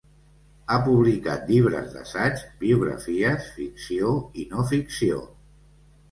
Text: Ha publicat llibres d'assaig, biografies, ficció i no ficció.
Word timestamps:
Ha 0.67 0.75
publicat 0.85 1.43
llibres 1.49 1.91
d'assaig, 1.97 2.41
biografies, 2.63 3.49
ficció 3.59 4.09
i 4.45 4.47
no 4.55 4.65
ficció. 4.71 5.21